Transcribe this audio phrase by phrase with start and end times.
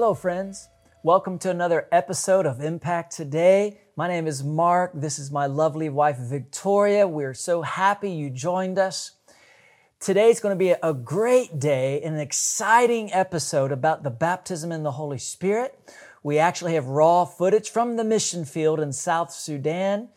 [0.00, 0.68] Hello, friends.
[1.02, 3.80] Welcome to another episode of Impact Today.
[3.96, 4.92] My name is Mark.
[4.94, 7.08] This is my lovely wife, Victoria.
[7.08, 9.16] We're so happy you joined us.
[9.98, 14.84] Today is going to be a great day, an exciting episode about the baptism in
[14.84, 15.76] the Holy Spirit.
[16.22, 20.10] We actually have raw footage from the mission field in South Sudan,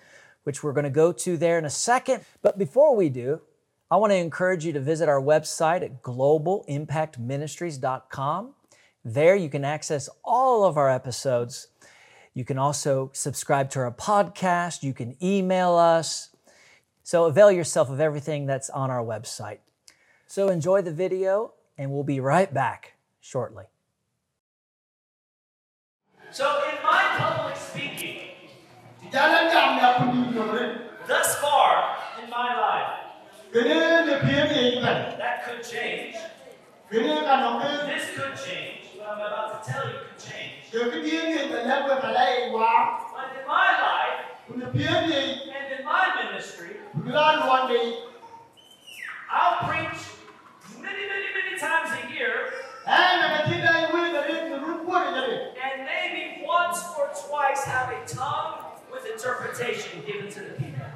[0.43, 2.23] which we're going to go to there in a second.
[2.43, 3.41] But before we do,
[3.89, 8.53] I want to encourage you to visit our website at globalimpactministries.com.
[9.03, 11.67] There you can access all of our episodes.
[12.33, 14.83] You can also subscribe to our podcast.
[14.83, 16.29] You can email us.
[17.03, 19.57] So avail yourself of everything that's on our website.
[20.27, 23.65] So enjoy the video, and we'll be right back shortly.
[26.31, 28.19] So, in my public speaking,
[29.11, 32.99] thus far in my life,
[35.17, 36.15] that could change.
[36.89, 38.80] This could change.
[39.11, 40.71] I'm about to tell you could change.
[40.71, 42.27] ke ke dia ni te le ko kala.
[43.11, 45.19] But in my life Kun pie ni
[45.51, 47.81] and in my ministry, bulan wan ni.
[49.29, 49.99] I'll preach
[50.79, 52.55] many, many, many times a year,
[52.87, 55.35] na ka ti dai wi da ri ru ko ni ni.
[55.59, 58.63] and maybe once or twice have a tongue
[58.95, 60.87] with interpretation given to the people.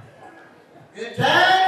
[0.95, 1.65] Ke ta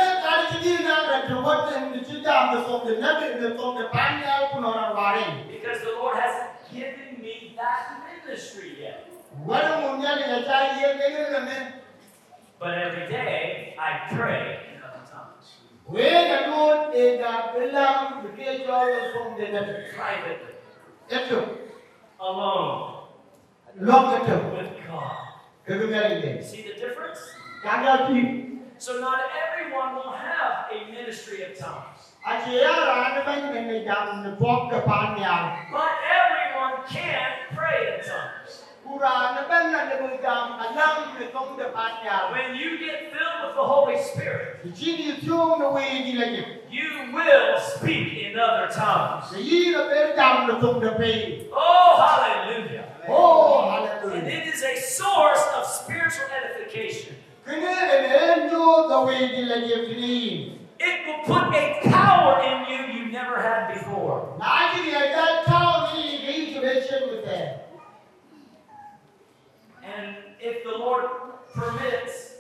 [8.38, 9.10] ministry yet.
[9.46, 11.58] Wa mu nya ni ya ta ye ke ni ni.
[12.60, 15.58] But every day I pray in other tongues,
[15.90, 18.78] We na lu e da belang ke jo
[19.14, 19.62] so de na.
[19.94, 20.54] privately,
[22.20, 23.10] alone,
[23.82, 24.38] lok ke tu.
[24.54, 25.18] with God.
[25.66, 25.88] Ke ke
[26.22, 26.42] ni.
[26.46, 27.22] See the difference?
[27.64, 32.72] Ka ga ti So not everyone will have a ministry of tongues, A chị á
[32.86, 38.00] là nó bánh mình mình làm phốt cái pan nhà but everyone can pray in
[38.10, 38.37] tongues.
[42.32, 46.14] When you get filled with the Holy Spirit, Thì chỉ đi xuống nó quay đi
[46.14, 49.34] là gì you will speak in other tongues.
[49.36, 52.84] Thì gì là bên đầm nó không được đi Oh, hallelujah!
[53.12, 57.14] Oh And hallelujah it is a source of spiritual edification.
[57.46, 61.54] Cái này là đến vô nó quay đi là gì thì đi It will put
[61.54, 63.87] a power in you you never had before.
[70.78, 71.06] The Lord
[71.56, 72.34] permits,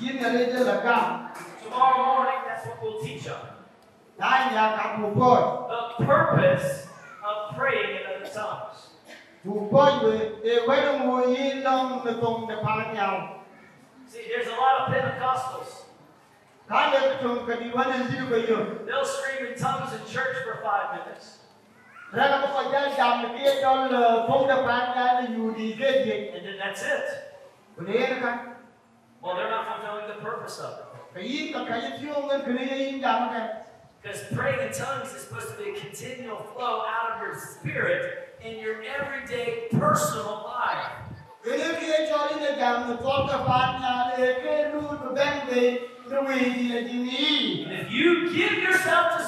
[0.00, 1.28] Chỉ là lên trên là cam
[1.64, 3.46] tomorrow morning, that's what we'll teach on.
[4.18, 5.12] Nãy nhà cặp một
[5.68, 6.86] The purpose
[7.22, 8.76] of praying in other tongues.
[9.44, 12.96] Một bôi về để quay nó ngồi yên lòng nó không được pan
[14.08, 15.82] See, there's a lot of Pentecostals.
[16.68, 19.92] Cái này cái chung cái đi vấn đề gì bây giờ They'll scream in tongues
[19.92, 21.35] in church for five minutes,
[26.34, 27.02] and then that's it.
[27.86, 28.28] Cái đấy nó
[29.22, 30.86] Well, they're not fulfilling the purpose of it.
[31.14, 33.48] cái gì cái cái gì thiếu người cái này yên jam cái.
[34.02, 38.02] Because praying in tongues is supposed to be a continual flow out of your spirit
[38.40, 40.90] in your everyday personal life.
[41.44, 44.80] Cái này kia cho đi là jam nó có cái bán nhà để cái lu
[44.80, 45.78] nó bên về
[46.10, 47.66] nó về gì là gì nhỉ.
[47.70, 49.25] And if you give yourself to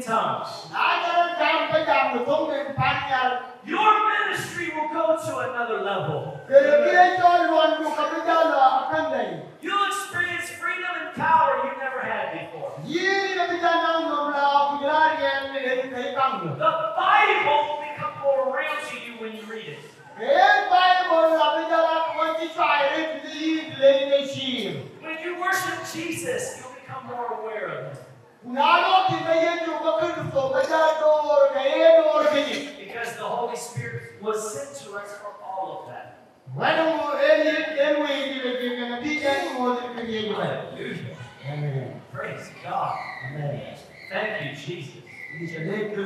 [0.00, 3.40] in tongues, Nãy cho nó jam cái jam nó không được bán nhà.
[3.66, 6.18] your ministry will go to another level.
[6.50, 9.26] Cái này kia cho luôn của cái đó là cái này.
[9.62, 12.70] You'll experience freedom and power you never had before.
[12.86, 16.56] Gì là cái đó nó ngầm là cái đó là cái cái căng được.
[16.60, 19.78] The Bible will become more real to you when you read it.
[20.18, 24.72] Cái Bible là cái đó là cái cái trái đấy cái gì lên đây chìm.
[25.02, 27.96] When you worship Jesus, you'll become more aware of it.
[28.44, 31.10] Nalo kimeyeju bakristo kajado
[31.54, 32.86] kayedo kiji.
[32.86, 36.18] Because the Holy Spirit was sent to us for all of that.
[36.56, 40.34] Wanu eli elwe ile kile na bija mo kiyeju.
[40.34, 41.16] Hallelujah.
[41.52, 42.00] Amen.
[42.12, 42.98] Praise God.
[43.26, 43.76] Amen.
[44.10, 45.00] Thank you, Jesus.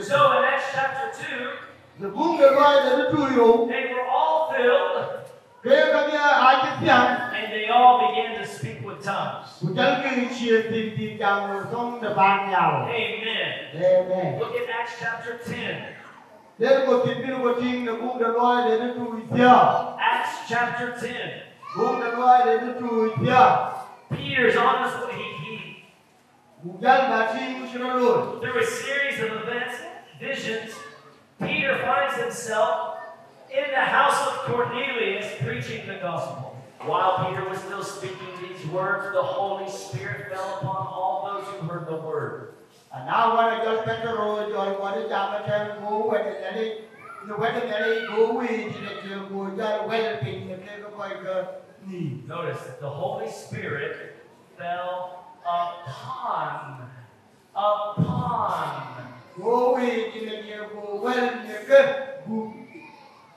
[0.07, 1.51] So in Acts chapter 2,
[2.01, 5.25] the bunga vai da tuyo they were all filled
[5.63, 8.74] ke kanya aje pian and they all began to speak
[9.05, 9.61] tongues.
[9.62, 12.89] udal ke chie ti ti jam song da ban yao.
[12.89, 13.51] Amen.
[13.77, 14.39] Amen.
[14.41, 15.95] Look at Acts chapter 10.
[16.59, 19.56] Der ko ti bir ko ting na bunga vai da tuyo.
[20.01, 21.43] Acts chapter 10.
[21.77, 23.45] Bunga vai da tuyo.
[24.11, 25.23] Peter's on his way.
[25.45, 25.85] He,
[26.65, 29.77] Udal ba ting shiro through a series of events,
[30.21, 30.73] visions,
[31.41, 32.97] Peter finds himself
[33.50, 36.57] in the house of Cornelius preaching the gospel.
[36.87, 41.67] While Peter was still speaking these words, the Holy Spirit fell upon all those who
[41.67, 42.55] heard the word.
[42.93, 45.81] And now when I just get the road, or what is that, I tell you,
[45.81, 46.85] go let it
[47.27, 50.51] nó quét được cái đây bố quỳ thì là chưa bố cho quét được tình
[50.51, 51.45] là cái có coi cơ
[51.87, 53.97] nhỉ Notice that the Holy Spirit
[54.59, 55.09] fell
[55.45, 56.81] upon,
[57.55, 58.69] upon
[59.37, 62.05] bố quỳ thì là chưa bố quét được cái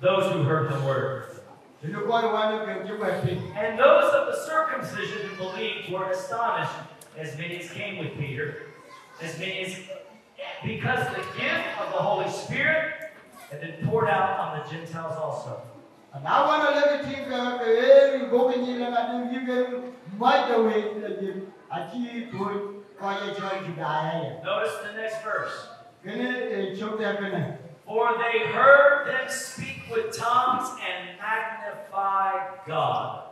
[0.01, 1.36] those who heard the word.
[1.81, 5.45] Thì nó coi qua nó kiểu như vậy thì And those of the circumcision who
[5.51, 6.75] believed were astonished,
[7.19, 8.47] as many as came with Peter,
[9.23, 9.73] as many as
[10.65, 12.83] because the gift of the Holy Spirit
[13.51, 15.51] had been poured out on the Gentiles also.
[16.23, 19.79] nào qua nó lấy cái chuyện cái cái bố cái gì là nó đi cái
[20.17, 21.27] mai đầu về là gì
[21.69, 21.99] à chi
[22.31, 22.53] tuổi
[23.01, 25.55] coi như chơi chủ đại hay Notice the next verse.
[26.05, 27.51] cái này chụp đẹp cái này
[27.85, 32.31] For they heard them speak with tongues and magnify
[32.67, 33.23] God.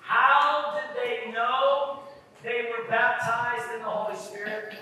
[0.00, 2.00] How did they know
[2.42, 4.72] they were baptized in the Holy Spirit?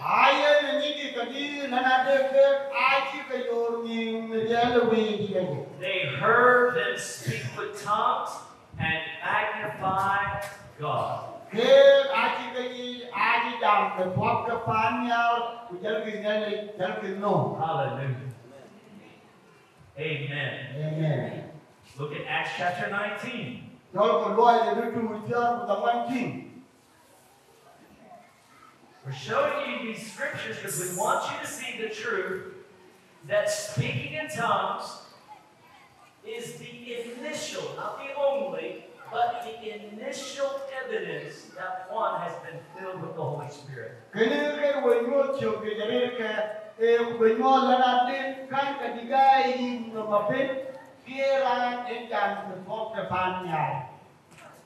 [5.80, 8.30] They heard them speak with tongues
[8.78, 10.42] and magnify
[10.78, 11.33] God.
[11.56, 15.28] Cái ai chỉ cái gì ai chỉ đàm cái thuốc cái pan nhà
[15.68, 17.30] của dân cái này là dân cái no
[17.60, 18.14] Hallelujah.
[19.96, 20.66] Amen.
[20.84, 21.42] amen
[21.98, 23.64] Look at Acts chapter 19.
[23.92, 26.40] đó là còn loại là nó chủ cho của tấm anh chính
[29.06, 32.54] We're showing you these scriptures because we want you to see the truth
[33.28, 35.04] that speaking in tongues
[36.24, 40.50] is the initial, not the only, but the initial
[40.84, 43.92] evidence that one has been filled with the Holy Spirit.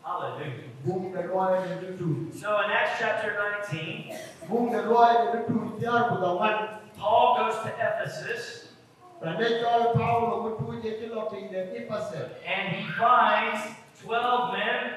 [0.03, 0.55] Hallelujah.
[2.33, 4.17] So in Acts chapter 19,
[6.97, 8.65] Paul goes to Ephesus.
[12.47, 13.61] And he finds
[14.03, 14.93] Twelve men.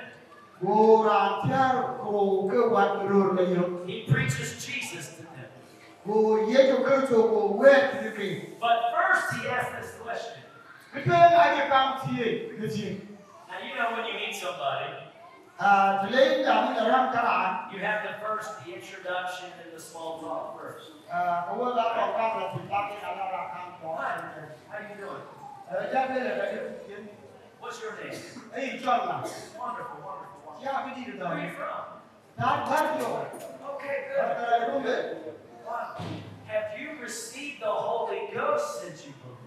[3.88, 5.50] He preaches Jesus to them.
[8.60, 10.38] But first he asks this question.
[13.50, 14.94] Now you know when you meet somebody.
[17.74, 20.92] You have the first, the introduction and the small talk first.
[21.10, 21.46] Uh,
[24.72, 25.22] Hi, you doing?
[27.62, 28.20] What's your name?
[28.56, 30.58] Hey, John Wonderful, wonderful, wonderful.
[30.64, 32.02] Yeah, we need it Where are you from?
[32.40, 33.28] Not Tokyo.
[33.76, 34.18] Okay, good.
[34.18, 35.18] Not uh, good.
[35.64, 35.96] Wow.
[36.48, 39.38] Have you received the Holy Ghost since you believed?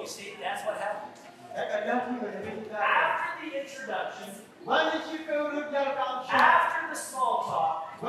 [0.00, 1.16] You see, that's what happened.
[1.56, 4.28] After the introduction,
[6.28, 8.00] after the small talk,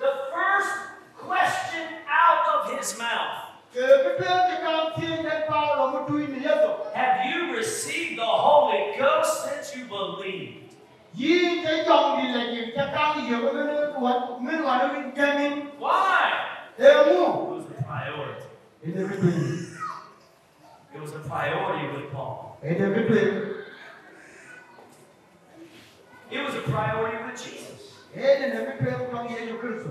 [0.00, 0.74] the first
[1.18, 6.06] question out of his mouth cái cái tên cái काम thiên cái bao là một
[6.08, 10.52] đuôi này rồi Have you received the Holy Ghost since you believed?
[11.18, 14.78] Yin cái dòng thì là gì cho các cái gì cái nó của mình là
[14.78, 16.30] nó bị cái mình Why?
[16.78, 18.46] It was a priority.
[18.82, 19.32] cái này cái đuôi
[20.94, 22.36] It was a priority with Paul.
[22.62, 23.42] cái này cái đuôi
[26.30, 27.80] It was a priority with Jesus.
[28.14, 29.86] cái này cái đuôi trong Giêsu Christ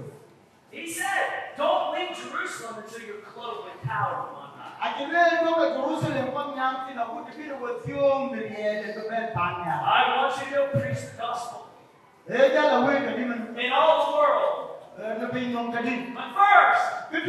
[0.73, 4.75] He said, Don't leave Jerusalem until you're clothed with power from on high.
[4.79, 9.81] Akilele kutoka Jerusalem kwa mnyamti na kuti vile wethiom miriele kubel panya.
[9.85, 14.05] I want you to go preach the gospel Eja la weka di man in all
[14.05, 14.69] the world.
[15.19, 15.71] na bin nom.
[15.71, 15.83] But
[16.33, 17.19] first, you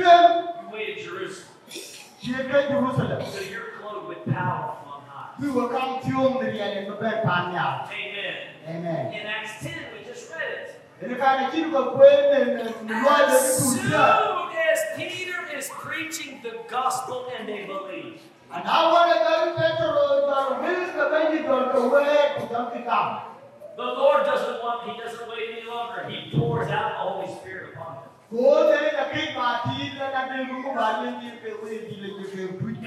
[0.72, 5.34] wait in Jerusalem until you're clothed with power from on high.
[5.38, 7.84] Vi wa kam thiom miriele kubel panya.
[7.92, 8.36] Amen.
[8.66, 9.12] Amen.
[9.12, 10.72] In Acts 10, we just read it.
[11.02, 12.62] Ini kana kitu kwa kweli ni
[12.94, 18.20] lwa de As soon as Peter is preaching the gospel and they believe,
[23.76, 26.08] The Lord doesn't want, He doesn't wait any longer.
[26.08, 28.04] He pours out the Holy Spirit upon them.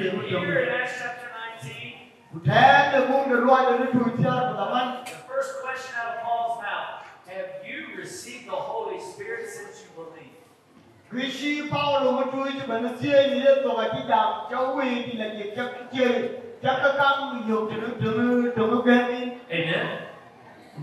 [0.09, 0.69] And here in.
[0.69, 1.29] Acts chapter
[1.63, 1.93] 19,
[2.33, 5.05] Kutem de mung de lwa de kutia kutaman.
[5.05, 9.89] the first question out of Paul's mouth Have you received the Holy Spirit since you
[9.95, 10.37] believe?
[11.11, 15.03] Krishi Paulo mo tu ti ban sie ni le to ba ti da cho we
[15.09, 18.81] ti la ye chak che chak ka kam yo te no te no te no
[18.81, 19.37] ga ni.
[19.51, 20.08] Amen.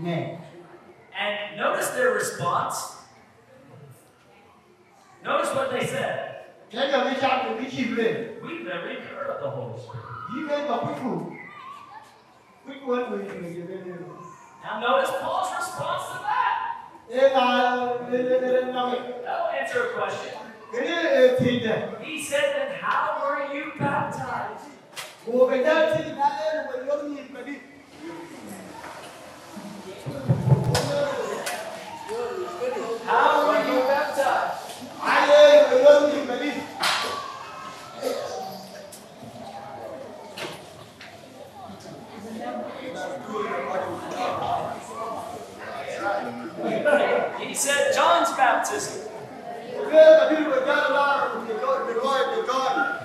[0.05, 2.95] And notice their response.
[5.23, 6.35] Notice what they said.
[6.71, 6.79] We
[7.19, 8.37] cha ko ki le.
[8.43, 10.03] We've never even heard of the Holy Spirit.
[14.63, 16.53] Now notice Paul's response to that.
[19.23, 20.33] That'll answer a question.
[20.71, 24.67] ke ti de He said, then how were you baptized?
[25.25, 27.55] ko ke ja ti na e wo yo ni ka di
[33.05, 34.81] How were you baptized?
[35.01, 36.51] ai wo yo ni ka di
[47.39, 49.03] He said, John's baptism.
[49.87, 52.57] ke ka di wo ja la ro ni ko ni ko ni ko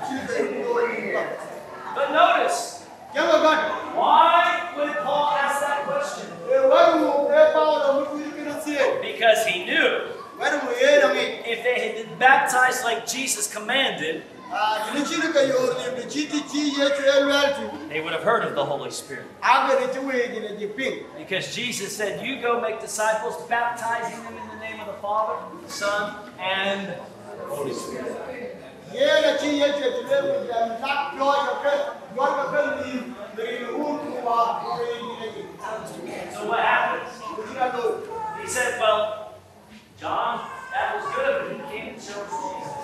[0.09, 1.23] chi de ko ni ka
[1.95, 3.53] But notice, ya ga ga
[3.93, 6.33] why would Paul ask that question?
[6.49, 8.73] e wa ru e pa lo mu ku ki na si
[9.05, 10.09] Because he knew
[10.41, 15.05] wa ru e na mi if they had been baptized like Jesus commanded, a ni
[15.05, 18.15] chi ka yo ni ni chi ti chi ye che e wel ti they would
[18.17, 19.29] have heard of the Holy Spirit.
[19.45, 21.05] a ga ni chi we ni ni ping
[21.43, 25.43] Because Jesus said, You go make disciples, baptizing them in the name of the Father,
[25.61, 28.57] the Son, and the Holy Spirit.
[36.33, 37.11] So what happens?
[38.41, 39.35] He said, Well,
[39.99, 42.83] John, that was good, but he came to show us Jesus.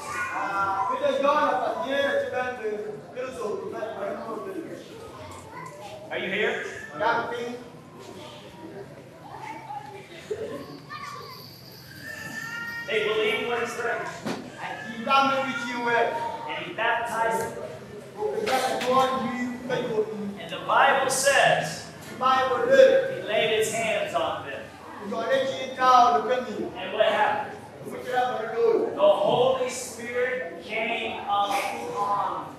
[6.11, 7.68] a ke de yo
[12.87, 14.05] They believed what he said, a
[14.61, 16.05] chi da me bi chi
[16.49, 17.65] and he baptized them.
[18.17, 21.85] ku ke ja ka yo ni ka yo ni And the Bible says
[22.19, 22.81] bai bo le
[23.13, 24.63] he laid his hands on them.
[25.03, 27.59] ku yo ne chi ta lo ke ni And what happened?
[27.85, 32.55] ku chi ra ba do The Holy Spirit came upon them.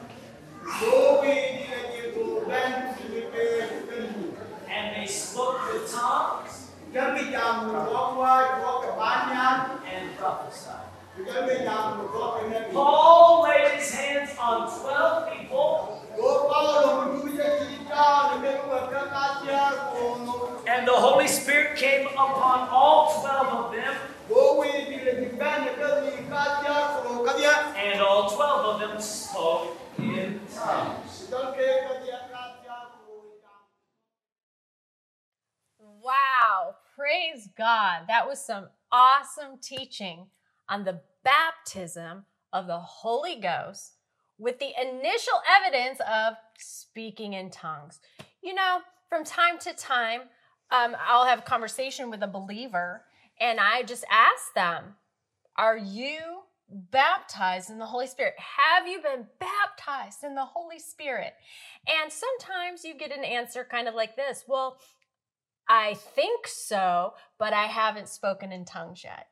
[12.73, 16.01] Paul laid his hands on 12 people,
[20.67, 23.95] and the Holy Spirit came upon all 12 of them,
[27.75, 31.27] and all 12 of them spoke in tongues.
[36.01, 38.05] Wow, praise God.
[38.07, 40.27] That was some awesome teaching
[40.69, 43.93] on the baptism of the Holy Ghost
[44.37, 47.99] with the initial evidence of speaking in tongues.
[48.41, 50.21] You know, from time to time,
[50.71, 53.03] um, I'll have a conversation with a believer
[53.39, 54.95] and I just ask them,
[55.57, 56.19] Are you
[56.69, 58.35] baptized in the Holy Spirit?
[58.37, 61.33] Have you been baptized in the Holy Spirit?
[61.87, 64.77] And sometimes you get an answer kind of like this Well,
[65.67, 69.27] I think so, but I haven't spoken in tongues yet.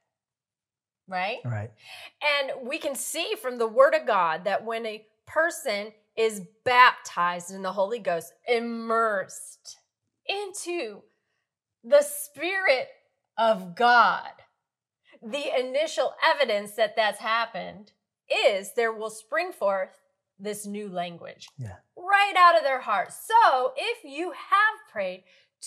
[1.08, 1.38] Right?
[1.46, 1.72] Right.
[2.40, 7.52] And we can see from the Word of God that when a person is baptized
[7.52, 9.78] in the Holy Ghost, immersed
[10.28, 11.02] into
[11.84, 12.88] the Spirit
[13.38, 14.30] of God,
[15.22, 17.92] the initial evidence that that's happened
[18.50, 19.90] is there will spring forth
[20.40, 21.78] this new language Yeah.
[21.96, 23.12] right out of their heart.
[23.12, 25.24] So if you have prayed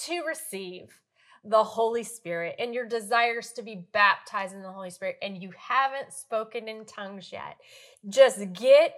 [0.06, 1.00] to receive
[1.44, 5.50] the Holy Spirit and your desires to be baptized in the Holy Spirit and you
[5.56, 7.56] haven't spoken in tongues yet,
[8.08, 8.94] just get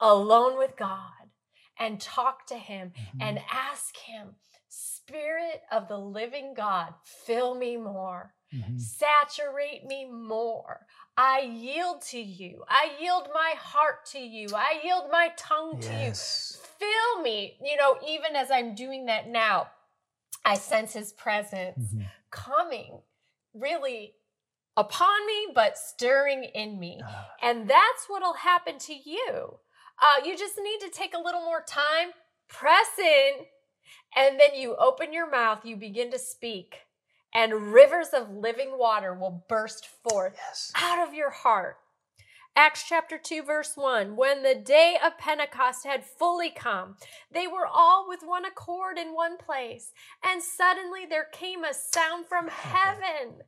[0.00, 1.00] alone with God
[1.78, 4.34] and talk to Him and ask Him,
[4.68, 8.34] Spirit of the living God, fill me more.
[8.54, 8.78] Mhm.
[8.78, 10.86] Saturate me more.
[11.16, 12.64] I yield to you.
[12.68, 14.48] I yield my heart to you.
[14.54, 16.12] I yield my tongue to you.
[16.78, 17.58] Fill me.
[17.62, 19.70] You know, even as I'm doing that now,
[20.44, 22.10] I sense his presence Mhm.
[22.30, 23.02] coming
[23.52, 24.16] really
[24.76, 27.00] upon me, but stirring in me.
[27.04, 27.34] Ah.
[27.42, 29.60] And that's what'll happen to you.
[29.98, 32.12] Uh, you just need to take a little more time,
[32.48, 33.46] press in,
[34.16, 36.86] and then you open your mouth, you begin to speak,
[37.34, 40.72] and rivers of living water will burst forth Yes.
[40.74, 41.78] out of your heart.
[42.62, 46.96] Acts chapter 2, verse 1 When the day of Pentecost had fully come,
[47.32, 52.26] they were all with one accord in one place, and suddenly there came a sound
[52.26, 53.38] from heaven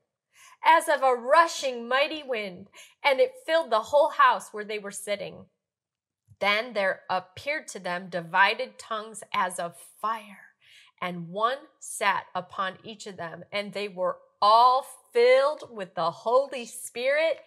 [0.64, 2.70] as of a rushing mighty wind,
[3.04, 5.44] and it filled the whole house where they were sitting.
[6.40, 10.54] Then there appeared to them divided tongues as of fire,
[11.02, 16.64] and one sat upon each of them, and they were all filled with the Holy
[16.64, 17.40] Spirit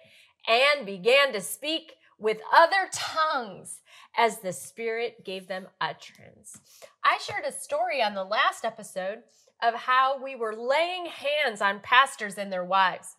[0.48, 3.82] and began to speak with other tongues
[4.18, 6.60] as the Spirit gave them utterance.
[7.04, 9.24] I shared a story on the last episode
[9.62, 13.16] of how we were laying hands on pastors and their wives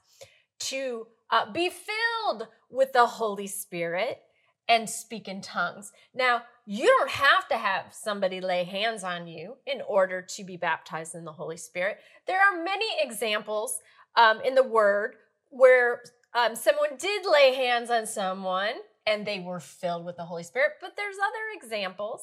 [0.59, 4.21] to uh, be filled with the Holy Spirit
[4.69, 5.93] and speak in tongues.
[6.15, 10.57] Now, you don't have to have somebody lay hands on you in order to be
[10.57, 11.99] baptized in the Holy Spirit.
[12.27, 13.79] There are many examples
[14.17, 15.15] um, in the Word
[15.51, 16.03] where
[16.37, 18.75] um, someone did lay hands on someone
[19.07, 22.21] and they were filled with the Holy Spirit, but there's other examples.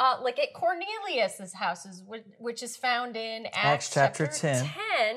[0.00, 2.04] Uh, like at Cornelius's houses,
[2.38, 4.70] which is found in Acts, Acts chapter, chapter 10.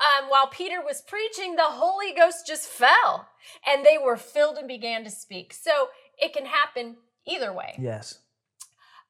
[0.00, 3.28] um, while Peter was preaching, the Holy Ghost just fell
[3.66, 5.52] and they were filled and began to speak.
[5.52, 5.88] So
[6.18, 7.74] it can happen either way.
[7.78, 8.18] Yes.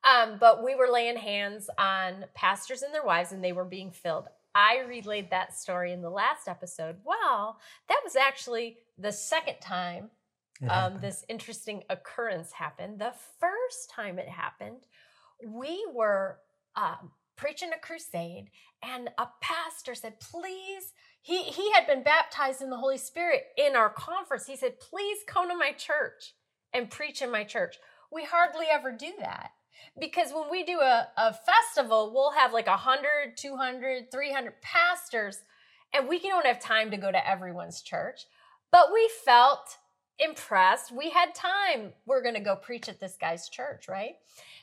[0.02, 3.92] Um, but we were laying hands on pastors and their wives and they were being
[3.92, 4.28] filled.
[4.60, 6.96] I relayed that story in the last episode.
[7.02, 10.10] Well, that was actually the second time
[10.68, 12.98] um, this interesting occurrence happened.
[12.98, 14.80] The first time it happened,
[15.42, 16.38] we were
[16.76, 18.50] um, preaching a crusade,
[18.82, 23.76] and a pastor said, "Please." He he had been baptized in the Holy Spirit in
[23.76, 24.46] our conference.
[24.46, 26.34] He said, "Please come to my church
[26.72, 27.76] and preach in my church."
[28.12, 29.52] We hardly ever do that
[29.98, 35.42] because when we do a, a festival, we'll have like 100, 200, 300 pastors,
[35.92, 38.26] and we don't have time to go to everyone's church.
[38.70, 39.78] But we felt
[40.18, 40.92] impressed.
[40.92, 41.92] We had time.
[42.06, 44.16] We're going to go preach at this guy's church, right?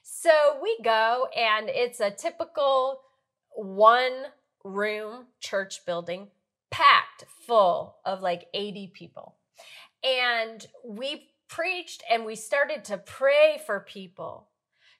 [0.04, 0.32] So
[0.62, 3.02] we go, and it's a typical
[3.56, 4.26] one
[4.64, 6.28] room church building,
[6.70, 9.36] packed full of like 80 people.
[10.04, 14.48] And we preached and we started to pray for people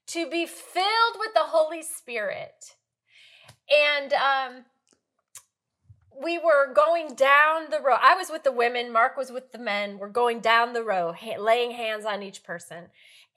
[0.08, 2.76] to be filled with the Holy Spirit.
[3.70, 4.66] And um,
[6.22, 8.00] we were going down the road.
[8.02, 9.98] I was with the women, Mark was with the men.
[10.00, 12.86] We're going down the road, ha- laying hands on each person.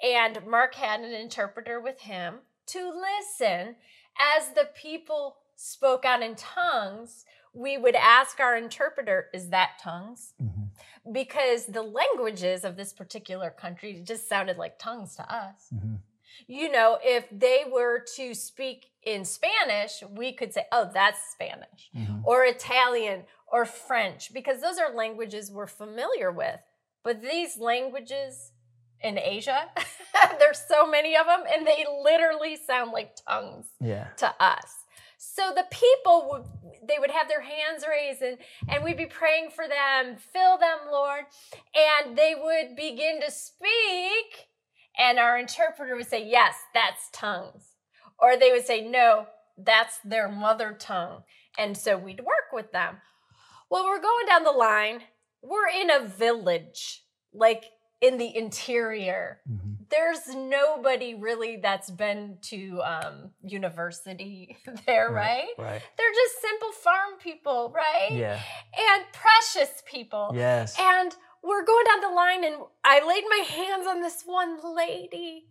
[0.02, 2.36] And Mark had an interpreter with him
[2.68, 3.76] to listen
[4.18, 7.24] as the people spoke out in tongues.
[7.52, 10.32] We would ask our interpreter, Is that tongues?
[10.40, 10.68] Mhm.
[11.12, 15.98] Because the languages of this particular country just sounded like tongues to us Mhm.
[16.46, 21.90] You know, if they were to speak in Spanish, we could say, oh, that's Spanish,
[21.96, 22.22] Mhm.
[22.24, 26.60] or Italian, or French, because those are languages we're familiar with.
[27.02, 28.52] But these languages
[29.02, 29.70] in Asia,
[30.38, 34.08] there's so many of them, and they literally sound like tongues Yeah.
[34.18, 34.84] to us.
[35.22, 36.44] So the people would
[36.88, 40.78] they would have their hands raised and, and we'd be praying for them, fill them,
[40.90, 41.26] Lord,
[41.74, 44.48] and they would begin to speak,
[45.00, 47.64] and our interpreter would say, Yes, that's tongues.
[48.18, 49.26] Or they would say, No,
[49.58, 51.22] that's their mother tongue.
[51.58, 52.98] And so we'd work with them.
[53.70, 55.00] Well, we're going down the line.
[55.42, 57.64] We're in a village, like
[58.00, 59.76] in the interior Mhm.
[59.90, 65.48] there's nobody really that's been to um, university there, right.
[65.58, 65.82] Right.
[65.98, 68.12] They're just simple farm people, right?
[68.12, 68.40] Yeah.
[68.92, 70.32] And precious people.
[70.34, 70.76] Yes.
[70.78, 75.46] And we're going down the line, and I laid my hands on this one lady,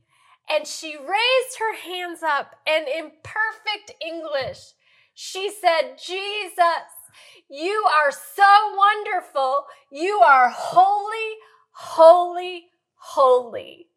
[0.50, 4.74] and she raised her hands up, and in perfect English,
[5.14, 6.56] she said, Jesus,
[7.50, 9.66] you are so wonderful.
[9.92, 11.38] You are holy,
[11.72, 13.88] holy, holy.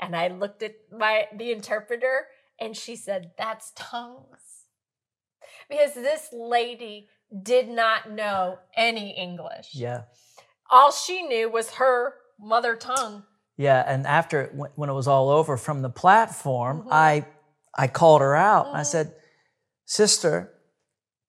[0.00, 2.26] And I looked at my the interpreter
[2.60, 4.66] and she said, That's tongues.
[5.68, 7.08] Because this lady
[7.42, 9.70] did not know any English.
[9.72, 10.02] Yeah.
[10.70, 13.24] All she knew was her mother tongue.
[13.56, 13.82] Yeah.
[13.86, 16.88] And after when when it was all over from the platform, Mhm.
[16.92, 17.26] I
[17.74, 19.14] I called her out and I said,
[19.84, 20.52] "Sister,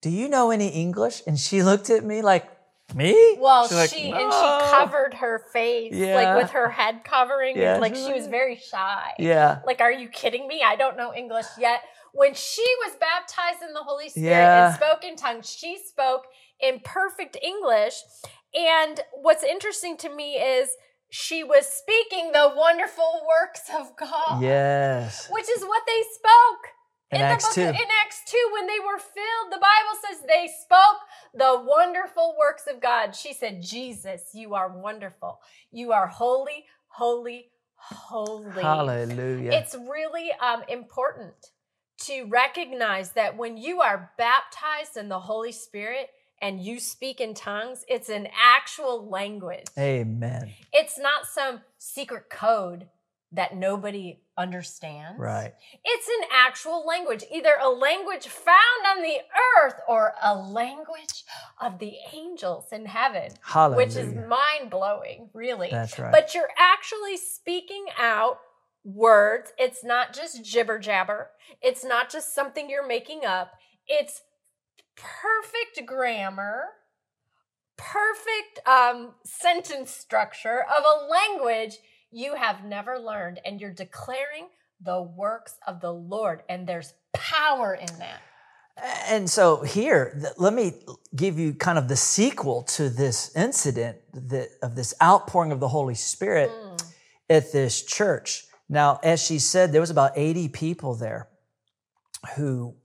[0.02, 2.45] do you know any English?" And she looked at me like,
[2.93, 6.15] "Me?" Well, She's like, she and she covered her face Yeah.
[6.15, 7.58] like with her head covering.
[7.58, 9.13] Yeah, like she was very shy.
[9.19, 9.60] Yeah.
[9.65, 10.62] Like, are you kidding me?
[10.63, 11.82] I don't know English yet.
[12.13, 14.67] When she was baptized in the Holy Spirit Yeah.
[14.67, 16.26] and spoke in tongues, she spoke
[16.60, 18.02] in perfect English.
[18.53, 20.69] And what's interesting to me is
[21.10, 25.27] she was speaking the wonderful works of God, Yes.
[25.29, 26.73] which is what they spoke.
[27.10, 27.62] In the Acts book 2.
[27.62, 30.99] in Acts 2, when they were filled, the Bible says they spoke
[31.33, 33.15] the wonderful works of God.
[33.15, 35.39] She said, Jesus, you are wonderful.
[35.71, 38.62] You are holy, holy, holy.
[38.62, 39.51] Hallelujah.
[39.53, 41.36] It's really um, important
[42.01, 46.10] to recognize that when you are baptized in the Holy Spirit
[46.41, 49.65] and you speak in tongues, it's an actual language.
[49.78, 50.52] Amen.
[50.71, 52.88] It's not some secret code
[53.32, 55.19] that nobody understands.
[55.19, 55.54] Right.
[55.84, 58.58] It's an actual language, either a language found
[58.89, 59.17] on the
[59.60, 61.26] earth or a language
[61.60, 63.86] of the angels in heaven, Hallelujah.
[63.86, 65.69] which is mind blowing, really.
[65.69, 66.12] That's right.
[66.12, 68.39] But you're actually speaking out
[68.86, 69.52] words.
[69.58, 73.52] It's not just jibber jabber, it's not just something you're making up.
[73.88, 74.21] It's
[74.97, 76.65] perfect grammar,
[77.77, 81.77] perfect um, sentence structure of a language
[82.12, 84.47] you have never learned, and you're declaring
[84.81, 88.21] the works of the Lord, and there's power in that.
[89.10, 90.73] And so here, let me
[91.15, 95.67] give you kind of the sequel to this incident that, of this outpouring of the
[95.67, 96.83] Holy Spirit Mm.
[97.29, 98.45] at this church.
[98.69, 101.27] Now, as she said, there was about 80 people there
[102.36, 102.75] who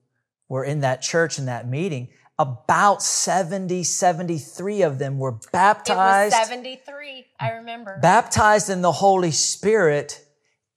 [0.52, 2.08] were in that church in that meeting.
[2.38, 7.98] About 70, 73 of them were It was baptized, 73, I remember.
[8.02, 10.22] baptized in the Holy Spirit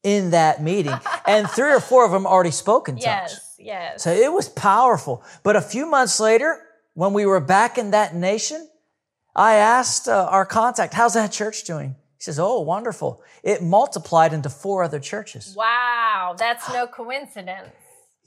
[0.01, 0.97] in that meeting.
[1.27, 3.03] and three or four of them already spoke in tongues.
[3.03, 4.03] yes, yes.
[4.03, 5.23] So it was powerful.
[5.43, 6.57] But a few months later,
[6.93, 8.69] when we were back in that nation,
[9.35, 11.95] I asked uh, our contact, how's that church doing?
[12.17, 13.21] He says, oh, wonderful.
[13.43, 15.53] It multiplied into four other churches.
[15.57, 17.71] wow, that's no coincidence.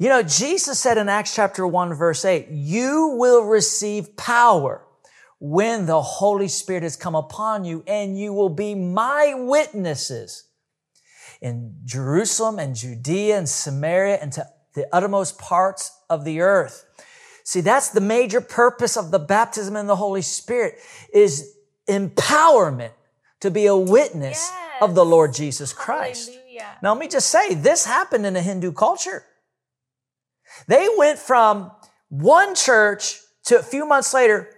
[0.00, 4.84] You know, Jesus said in Acts chapter 1, verse 8, you will receive power
[5.40, 10.44] when the Holy Spirit has come upon you, and you will be my witnesses
[11.40, 16.84] in Jerusalem and Judea and Samaria and to the uttermost parts of the earth.
[17.42, 20.78] See, that's the major purpose of the baptism in the Holy Spirit
[21.12, 21.54] is
[21.88, 22.92] empowerment
[23.40, 24.82] to be a witness Yes.
[24.82, 26.30] of the Lord Jesus Christ.
[26.30, 26.78] Hallelujah.
[26.82, 29.24] Now, let me just say, this happened in a Hindu culture.
[30.66, 31.70] They went from
[32.08, 34.48] one church to a few months later,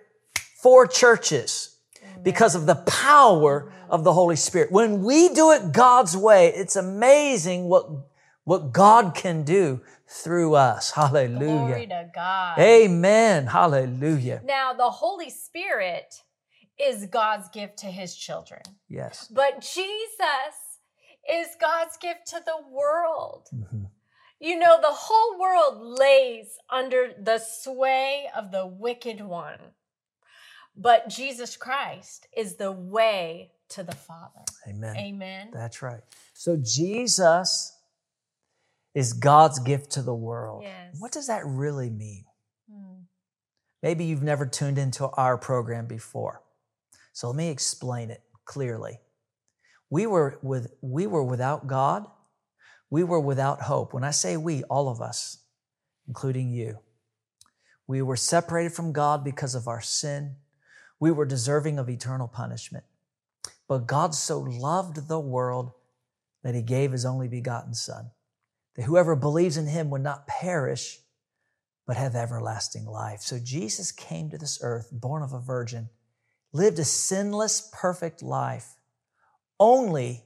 [0.63, 1.77] four churches
[2.23, 4.71] because of the power of the Holy Spirit.
[4.73, 7.89] When we do it God's way, it's amazing what,
[8.45, 10.93] what God can do through us.
[10.93, 11.87] Glory Hallelujah.
[11.87, 12.59] to God.
[12.59, 13.47] Amen.
[13.47, 14.43] Hallelujah.
[14.45, 16.15] Now, the Holy Spirit
[16.79, 19.29] is God's gift to his children, Yes.
[19.31, 20.57] but Jesus
[21.31, 23.49] is God's gift to the world.
[23.55, 23.87] Mhm.
[24.41, 29.59] You know, the whole world lays under the sway of the wicked one,
[30.75, 34.41] but Jesus Christ is the way to the Father.
[34.67, 34.97] Amen.
[34.97, 35.51] Amen.
[35.53, 36.01] That's right.
[36.33, 37.77] So Jesus
[38.95, 40.63] is God's gift to the world.
[40.63, 40.97] Yes.
[40.99, 42.25] What does that really mean?
[42.71, 43.03] Hmm.
[43.83, 46.43] Maybe you've never tuned into our program before.
[47.13, 49.01] So let me explain it clearly.
[49.91, 52.07] We were with we were without God.
[52.91, 53.95] We were without hope.
[53.95, 55.39] When I say we, all of us,
[56.09, 56.81] including you.
[57.87, 60.37] We were separated from God because of our sin.
[60.99, 62.85] We were deserving of eternal punishment.
[63.69, 65.73] But God so loved the world
[66.43, 68.11] that he gave his only begotten son,
[68.75, 70.99] that whoever believes in him would not perish,
[71.87, 73.21] but have everlasting life.
[73.21, 75.91] So Jesus came to this earth, born of a virgin,
[76.53, 78.75] lived a sinless, perfect life,
[79.61, 80.25] only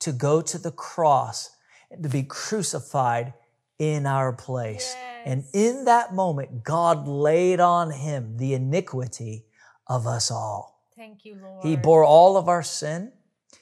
[0.00, 1.55] to go to the cross
[2.02, 3.34] to be crucified
[3.78, 4.94] in our place.
[5.24, 9.44] And in that moment, God laid on him the iniquity
[9.86, 10.82] of us all.
[10.96, 11.64] Thank you, Lord.
[11.64, 13.12] He bore all of our sin.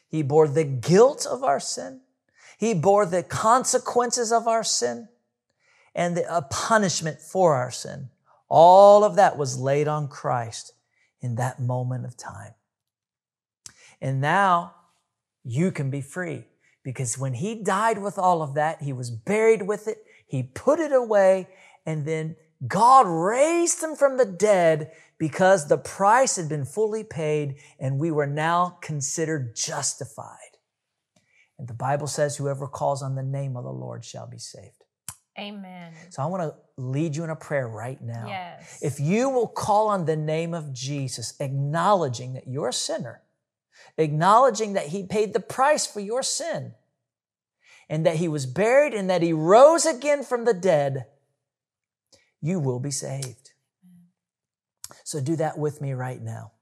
[0.09, 2.01] He bore the guilt of our sin.
[2.59, 5.09] He bore the consequences of our sin
[5.95, 8.11] and the a punishment for our sin.
[8.49, 10.73] All of that was laid on Christ
[11.21, 12.53] in that moment of time.
[14.01, 14.75] And now
[15.43, 16.45] you can be free
[16.85, 19.99] because when he died with all of that, he was buried with it.
[20.27, 21.49] He put it away
[21.87, 27.57] and then God raised him from the dead because the price had been fully paid
[27.81, 30.39] and we were now considered justified.
[31.59, 34.85] And the Bible says, whoever calls on the name of the Lord shall be saved.
[35.39, 35.93] Amen.
[36.11, 38.27] So I want to lead you in a prayer right now.
[38.27, 38.79] Yes.
[38.83, 43.23] If you will call on the name of Jesus, acknowledging that you're a sinner,
[43.97, 46.75] acknowledging that he paid the price for your sin,
[47.89, 51.07] and that he was buried and that he rose again from the dead,
[52.41, 53.53] you will be saved.
[55.05, 56.53] So do that with me right now.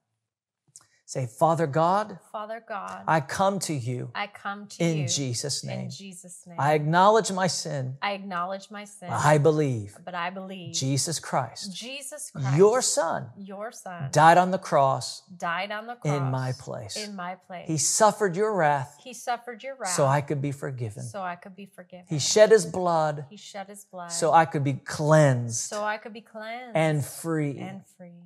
[1.13, 5.63] Say, Father God, Father God, I come to you I come to in you Jesus'
[5.63, 5.81] name.
[5.81, 6.57] in Jesus' name.
[6.59, 7.99] I acknowledge my sin.
[8.01, 13.27] I acknowledge my sin, I believe but I believe Jesus Christ, Jesus Christ, your son,
[13.37, 16.97] your son, died on the cross died on the cross in my place.
[16.97, 17.69] In my place.
[17.69, 21.03] He suffered your wrath He suffered your wrath so I could be forgiven.
[21.03, 22.07] so I could be forgiven.
[22.09, 25.99] He shed his blood He shed his blood so I could be cleansed so I
[25.99, 27.59] could be cleansed and free.
[27.59, 28.23] and free.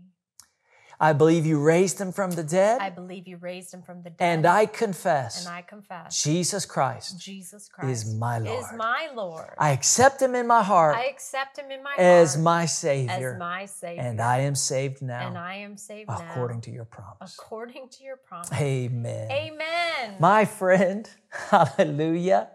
[0.99, 2.81] I believe you raised him from the dead.
[2.81, 4.25] I believe you raised him from the dead.
[4.25, 8.59] and I confess and I confess Jesus Christ Jesus Christ is my Lord.
[8.59, 9.51] is my Lord.
[9.59, 12.77] I accept him in my heart I accept him in my as heart my as
[12.77, 13.37] Savior.
[13.39, 14.03] my Savior.
[14.03, 17.37] and I am saved now and I am saved according now to your promise.
[17.39, 18.53] according to your promise.
[18.53, 19.31] Amen.
[19.31, 20.15] Amen.
[20.19, 22.51] My friend, hallelujah.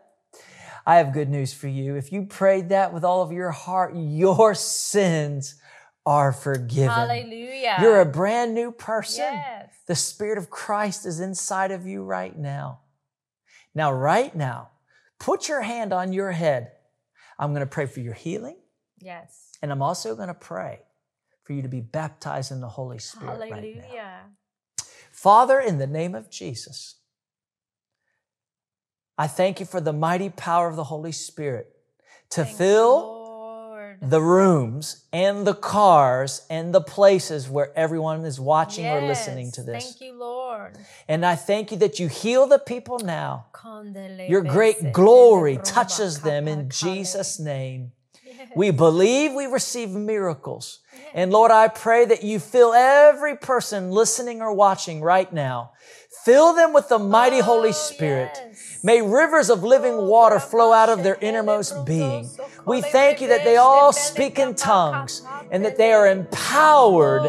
[0.86, 1.96] I have good news for you.
[1.96, 5.61] If you prayed that with all of your heart, your sins
[6.06, 6.90] are forgiven.
[6.90, 7.78] Hallelujah.
[7.82, 9.26] You're a brand new person.
[9.26, 9.70] Yes.
[9.88, 12.80] The Spirit of Christ is inside of you right now.
[13.74, 14.70] Now, right now,
[15.20, 16.72] put your hand on your head.
[17.40, 18.58] I'm going to pray for your healing,
[19.00, 19.50] Yes.
[19.62, 20.82] and I'm also going to pray
[21.44, 23.56] for you to be baptized in the Holy Spirit right now.
[23.56, 24.20] Hallelujah.
[25.12, 26.98] Father, in the name of Jesus,
[29.18, 31.68] I thank you for the mighty power of the Holy Spirit
[32.32, 33.21] to fill Lord.
[34.02, 39.64] The rooms and the cars and the places where everyone is watching or listening to
[39.64, 39.84] this.
[39.84, 40.78] Thank you, Lord.
[41.08, 43.46] And I thank you that you heal the people now.
[44.28, 47.92] Your great glory touches them in Jesus' name.
[48.56, 50.80] We believe we receive miracles.
[51.14, 55.74] And Lord, I pray that you fill every person listening or watching right now.
[56.24, 58.38] Fill them with the mighty Oh, Holy Spirit.
[58.84, 62.30] May rivers of living water flow out of their innermost being.
[62.66, 67.24] We thank you that they all speak in tongues and that they are empowered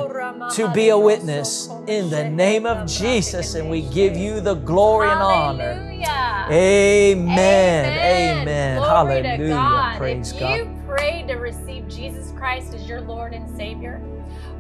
[0.52, 3.54] to be a witness in the name of Jesus.
[3.54, 5.91] And we give you the glory and honor.
[6.06, 7.16] Hallelujah.
[7.16, 8.40] Amen.
[8.42, 8.78] Amen.
[8.78, 9.48] Glory to Hallelujah.
[9.48, 9.96] God.
[9.98, 10.56] Praise if God.
[10.56, 14.00] you prayed to receive Jesus Christ as your Lord and Savior,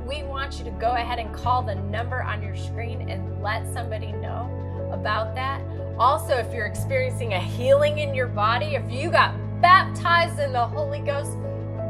[0.06, 3.66] we want you to go ahead and call the number on your screen and let
[3.72, 5.62] somebody know about that.
[5.98, 10.66] Also, if you're experiencing a healing in your body, if you got baptized in the
[10.66, 11.36] Holy Ghost,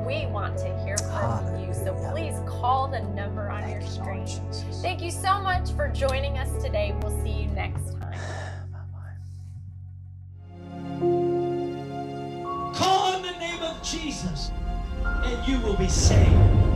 [0.06, 1.72] we want to hear from you.
[1.72, 4.72] So please call the number on your Thank you, screen.
[4.82, 6.94] Thank you so much for joining us today.
[7.00, 8.01] We'll see you next time.
[13.92, 14.50] Jesus,
[15.04, 16.71] and you will be saved.